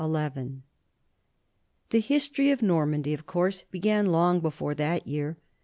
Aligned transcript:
The 0.01 0.51
history 1.99 2.49
of 2.49 2.63
Normandy, 2.63 3.13
of 3.13 3.27
course, 3.27 3.65
began 3.69 4.07
long 4.07 4.39
before 4.39 4.73
that 4.73 5.05
year. 5.05 5.37